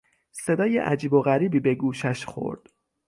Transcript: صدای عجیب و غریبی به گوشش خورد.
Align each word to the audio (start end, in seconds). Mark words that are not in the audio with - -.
صدای 0.31 0.77
عجیب 0.77 1.13
و 1.13 1.21
غریبی 1.21 1.59
به 1.59 1.75
گوشش 1.75 2.25
خورد. 2.25 2.69